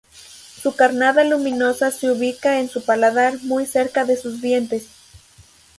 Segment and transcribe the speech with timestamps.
[0.63, 4.87] Su carnada luminosa se ubica en su paladar, muy cerca de sus dientes.